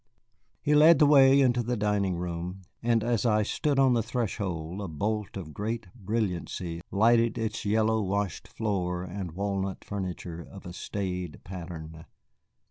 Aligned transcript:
He 0.63 0.73
led 0.73 0.97
the 0.97 1.05
way 1.05 1.39
into 1.41 1.61
the 1.61 1.77
dining 1.77 2.17
room, 2.17 2.63
and 2.81 3.03
as 3.03 3.23
I 3.23 3.43
stood 3.43 3.77
on 3.77 3.93
the 3.93 4.01
threshold 4.01 4.81
a 4.81 4.87
bolt 4.87 5.37
of 5.37 5.53
great 5.53 5.85
brilliancy 5.93 6.81
lighted 6.89 7.37
its 7.37 7.65
yellow 7.65 8.01
washed 8.01 8.47
floor 8.47 9.03
and 9.03 9.33
walnut 9.33 9.85
furniture 9.85 10.41
of 10.41 10.65
a 10.65 10.73
staid 10.73 11.41
pattern. 11.43 12.05